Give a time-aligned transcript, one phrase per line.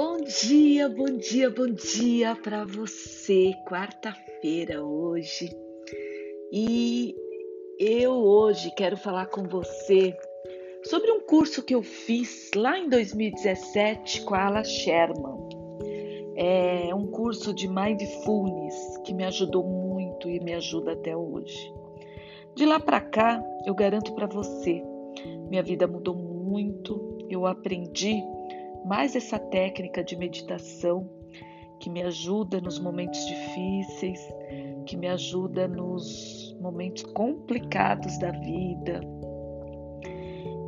[0.00, 3.52] Bom dia, bom dia, bom dia para você.
[3.68, 5.50] Quarta-feira hoje.
[6.52, 7.16] E
[7.80, 10.16] eu hoje quero falar com você
[10.84, 15.48] sobre um curso que eu fiz lá em 2017 com a Ala Sherman.
[16.36, 21.74] É um curso de Mindfulness que me ajudou muito e me ajuda até hoje.
[22.54, 24.80] De lá para cá, eu garanto para você,
[25.48, 28.22] minha vida mudou muito, eu aprendi
[28.84, 31.08] mais essa técnica de meditação
[31.80, 34.20] que me ajuda nos momentos difíceis,
[34.86, 39.00] que me ajuda nos momentos complicados da vida.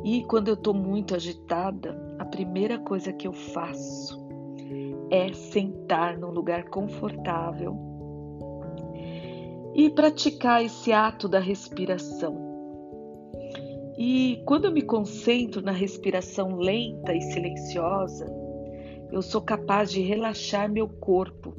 [0.03, 4.19] E quando eu estou muito agitada, a primeira coisa que eu faço
[5.09, 7.77] é sentar num lugar confortável
[9.73, 12.50] e praticar esse ato da respiração.
[14.03, 18.25] E quando eu me concentro na respiração lenta e silenciosa,
[19.11, 21.53] eu sou capaz de relaxar meu corpo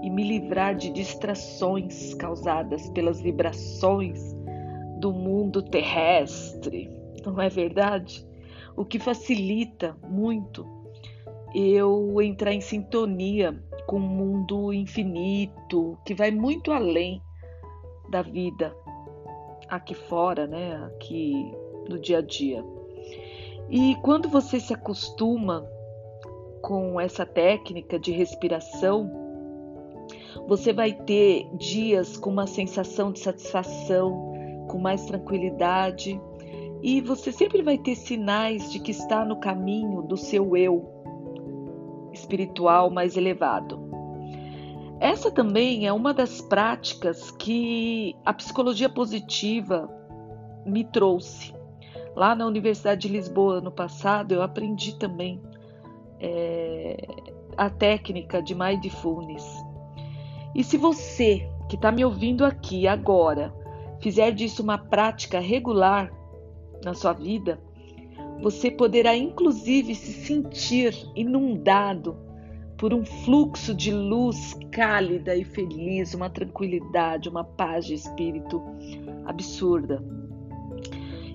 [0.00, 4.20] e me livrar de distrações causadas pelas vibrações
[5.00, 6.88] do mundo terrestre.
[7.26, 8.24] Não é verdade?
[8.76, 10.64] O que facilita muito
[11.52, 17.20] eu entrar em sintonia com o um mundo infinito, que vai muito além
[18.08, 18.72] da vida
[19.68, 20.76] aqui fora, né?
[20.86, 21.52] Aqui
[21.88, 22.64] no dia a dia.
[23.70, 25.66] E quando você se acostuma
[26.62, 29.10] com essa técnica de respiração,
[30.46, 34.32] você vai ter dias com uma sensação de satisfação,
[34.68, 36.20] com mais tranquilidade,
[36.82, 40.98] e você sempre vai ter sinais de que está no caminho do seu eu
[42.12, 43.88] espiritual mais elevado.
[45.00, 49.88] Essa também é uma das práticas que a psicologia positiva
[50.66, 51.54] me trouxe.
[52.14, 55.40] Lá na Universidade de Lisboa, no passado, eu aprendi também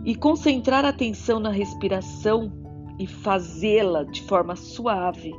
[0.05, 2.51] E concentrar a atenção na respiração
[2.99, 5.31] e fazê-la de forma suave,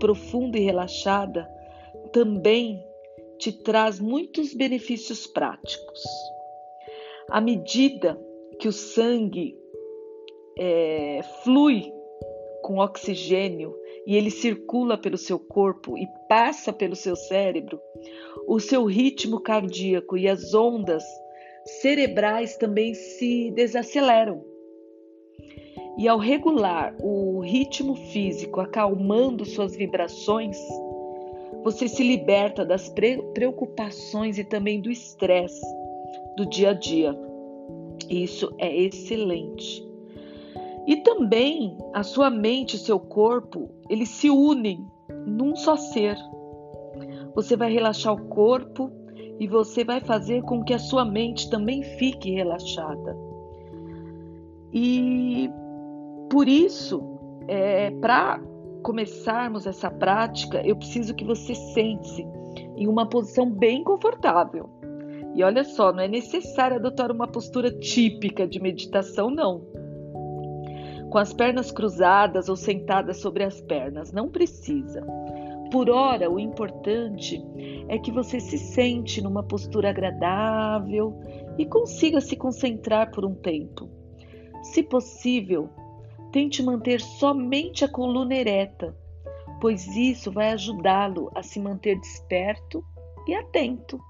[0.00, 1.48] profunda e relaxada
[2.12, 2.84] também
[3.38, 6.02] te traz muitos benefícios práticos.
[7.30, 8.20] À medida
[8.58, 9.56] que o sangue
[10.58, 11.92] é, flui
[12.62, 13.74] com oxigênio
[14.06, 17.80] e ele circula pelo seu corpo e passa pelo seu cérebro,
[18.46, 21.04] o seu ritmo cardíaco e as ondas
[21.64, 24.44] cerebrais também se desaceleram.
[25.98, 30.56] E ao regular o ritmo físico, acalmando suas vibrações,
[31.64, 32.88] você se liberta das
[33.34, 35.66] preocupações e também do estresse
[36.36, 37.18] do dia a dia.
[38.08, 39.86] Isso é excelente.
[40.86, 44.86] E também a sua mente e seu corpo, eles se unem
[45.26, 46.16] num só ser.
[47.34, 48.90] Você vai relaxar o corpo
[49.38, 53.16] e você vai fazer com que a sua mente também fique relaxada.
[54.72, 55.50] E
[56.30, 57.02] por isso,
[57.46, 58.40] é, para
[58.82, 62.26] começarmos essa prática, eu preciso que você sente-se
[62.76, 64.68] em uma posição bem confortável.
[65.34, 69.62] E olha só, não é necessário adotar uma postura típica de meditação, não
[71.08, 75.04] com as pernas cruzadas ou sentadas sobre as pernas, não precisa.
[75.70, 77.44] Por hora, o importante
[77.88, 81.20] é que você se sente numa postura agradável
[81.58, 83.88] e consiga se concentrar por um tempo.
[84.62, 85.68] Se possível,
[86.32, 88.96] tente manter somente a coluna ereta,
[89.60, 92.82] pois isso vai ajudá-lo a se manter desperto
[93.26, 94.00] e atento.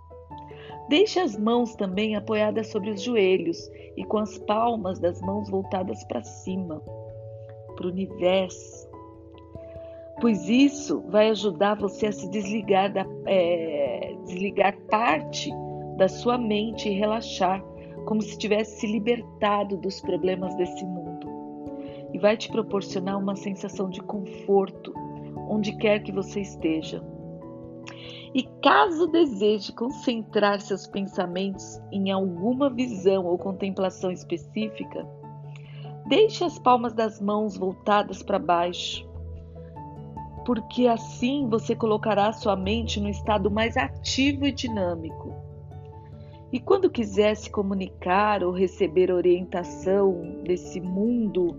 [0.89, 3.59] Deixe as mãos também apoiadas sobre os joelhos
[3.97, 6.81] e com as palmas das mãos voltadas para cima,
[7.77, 8.88] para o universo,
[10.21, 15.51] pois isso vai ajudar você a se desligar, da, é, desligar parte
[15.97, 17.63] da sua mente e relaxar,
[18.07, 21.27] como se tivesse se libertado dos problemas desse mundo.
[22.13, 24.93] E vai te proporcionar uma sensação de conforto
[25.49, 27.03] onde quer que você esteja.
[28.35, 35.07] E caso deseje concentrar seus pensamentos em alguma visão ou contemplação específica,
[36.07, 39.08] deixe as palmas das mãos voltadas para baixo,
[40.49, 45.31] porque assim você colocará sua mente no estado mais ativo e dinâmico.
[46.51, 51.55] E quando quiser se comunicar ou receber orientação desse mundo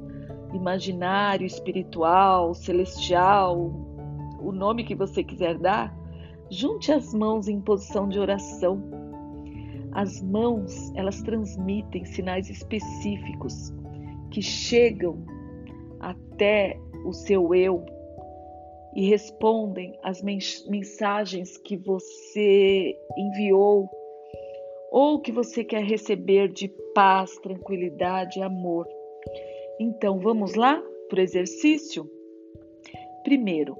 [0.55, 3.71] imaginário, espiritual, celestial,
[4.41, 5.95] o nome que você quiser dar,
[6.49, 8.81] junte as mãos em posição de oração.
[9.91, 13.71] As mãos, elas transmitem sinais específicos
[14.31, 15.23] que chegam
[15.99, 16.75] até
[17.05, 17.98] o seu eu
[18.95, 23.89] e respondem às mensagens que você enviou
[24.91, 28.87] ou que você quer receber de paz, tranquilidade e amor.
[29.79, 32.09] Então, vamos lá para o exercício?
[33.23, 33.77] Primeiro,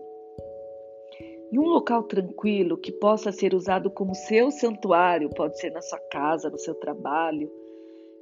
[1.52, 6.00] em um local tranquilo que possa ser usado como seu santuário, pode ser na sua
[6.12, 7.52] casa, no seu trabalho,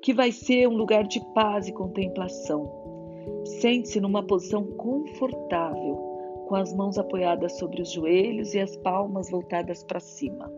[0.01, 2.71] que vai ser um lugar de paz e contemplação.
[3.59, 6.06] Sente-se numa posição confortável,
[6.47, 10.51] com as mãos apoiadas sobre os joelhos e as palmas voltadas para cima.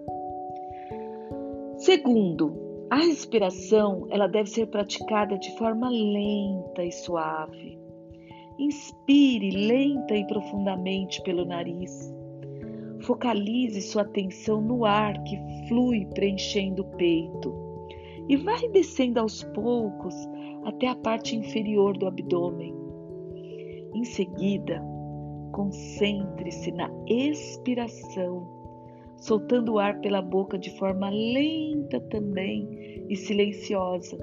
[1.77, 2.53] Segundo,
[2.89, 7.79] a respiração ela deve ser praticada de forma lenta e suave.
[8.57, 12.13] Inspire lenta e profundamente pelo nariz.
[13.01, 15.37] Focalize sua atenção no ar que
[15.67, 17.53] flui preenchendo o peito
[18.27, 20.13] e vai descendo aos poucos
[20.65, 22.75] até a parte inferior do abdômen.
[23.95, 24.83] Em seguida,
[25.59, 28.47] concentre-se na expiração
[29.17, 34.17] soltando o ar pela boca de forma lenta também e silenciosa.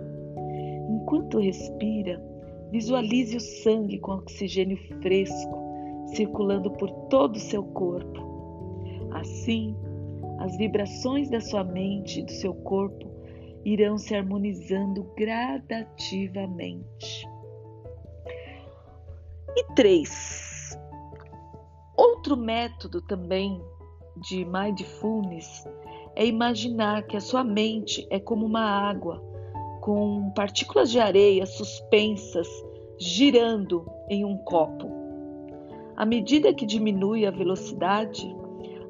[0.89, 2.19] Enquanto respira,
[2.73, 5.67] visualize o sangue com oxigênio fresco
[6.15, 8.19] circulando por todo o seu corpo.
[9.13, 9.77] Assim,
[10.39, 13.11] as vibrações da sua mente e do seu corpo
[13.63, 17.29] irão se harmonizando gradativamente.
[19.55, 20.46] E três,
[22.27, 23.63] outro método também
[24.17, 25.65] de mindfulness
[26.17, 29.23] é imaginar que a sua mente é como uma água
[29.81, 32.49] com partículas de areia suspensas
[32.99, 34.91] girando em um copo.
[35.97, 38.35] À medida que diminui a velocidade,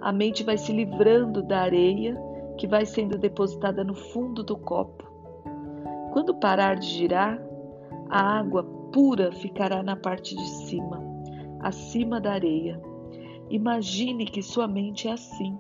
[0.01, 2.17] a mente vai se livrando da areia
[2.57, 5.05] que vai sendo depositada no fundo do copo.
[6.15, 7.39] Quando parar de girar,
[8.09, 11.05] a água pura ficará na parte de cima,
[11.61, 12.81] acima da areia.
[13.49, 15.57] Imagine que sua mente é assim,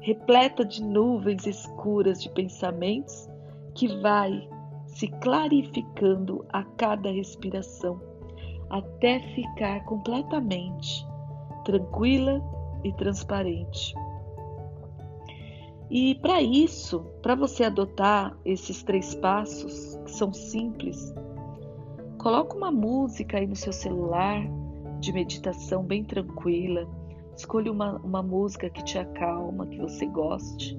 [0.00, 3.28] repleta de nuvens escuras de pensamentos
[3.74, 4.48] que vai
[4.86, 7.98] se clarificando a cada respiração,
[8.68, 11.06] até ficar completamente
[11.64, 12.42] tranquila
[12.84, 13.94] e transparente.
[15.90, 21.14] E para isso, para você adotar esses três passos, que são simples,
[22.18, 24.42] coloque uma música aí no seu celular
[25.00, 26.88] de meditação bem tranquila
[27.36, 30.78] Escolha uma, uma música que te acalma, que você goste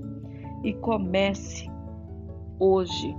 [0.64, 1.70] e comece
[2.60, 3.16] hoje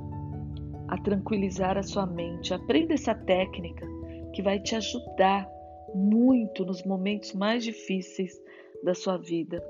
[0.88, 2.54] a tranquilizar a sua mente.
[2.54, 3.86] Aprenda essa técnica
[4.32, 5.48] que vai te ajudar
[5.94, 8.40] muito nos momentos mais difíceis
[8.82, 9.64] da sua vida.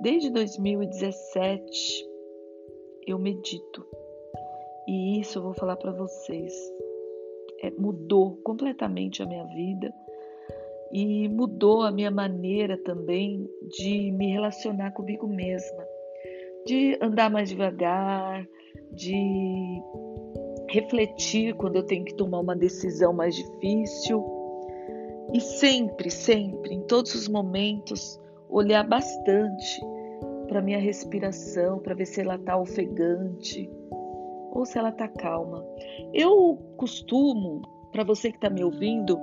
[0.00, 2.06] Desde 2017
[3.06, 3.86] eu medito
[4.86, 6.54] e isso eu vou falar para vocês.
[7.62, 9.92] É, mudou completamente a minha vida
[10.92, 15.84] e mudou a minha maneira também de me relacionar comigo mesma,
[16.64, 18.46] de andar mais devagar,
[18.92, 19.82] de
[20.68, 24.24] refletir quando eu tenho que tomar uma decisão mais difícil
[25.32, 29.80] e sempre, sempre, em todos os momentos, olhar bastante
[30.48, 33.68] para minha respiração, para ver se ela está ofegante
[34.52, 35.64] ou se ela está calma.
[36.14, 37.62] Eu costumo
[37.96, 39.18] para você que está me ouvindo,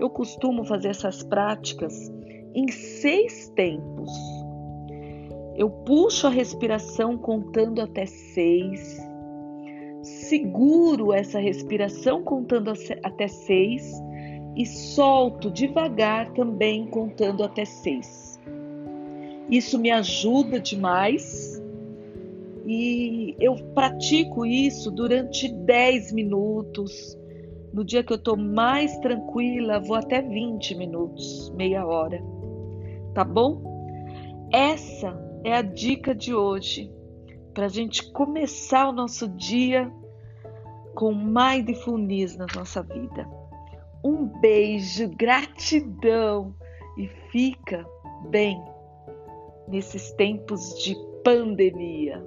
[0.00, 2.10] eu costumo fazer essas práticas
[2.54, 4.10] em seis tempos.
[5.54, 8.98] Eu puxo a respiração contando até seis,
[10.00, 13.92] seguro essa respiração contando até seis
[14.56, 18.40] e solto devagar também contando até seis.
[19.50, 21.62] Isso me ajuda demais
[22.64, 27.18] e eu pratico isso durante 10 minutos,
[27.74, 32.22] no dia que eu estou mais tranquila, vou até 20 minutos, meia hora.
[33.12, 34.48] Tá bom?
[34.52, 35.12] Essa
[35.42, 36.88] é a dica de hoje
[37.52, 39.92] para a gente começar o nosso dia
[40.94, 43.28] com mindfulness na nossa vida.
[44.04, 46.54] Um beijo, gratidão
[46.96, 47.84] e fica
[48.30, 48.62] bem
[49.66, 52.24] nesses tempos de pandemia.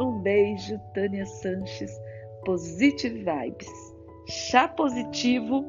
[0.00, 1.96] Um beijo, Tânia Sanches,
[2.44, 3.93] Positive Vibes
[4.26, 5.64] chá positivo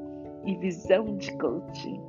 [0.45, 2.01] e visão de coaching.